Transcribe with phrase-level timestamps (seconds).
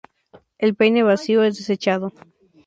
[0.57, 2.11] El peine vacío es desechado.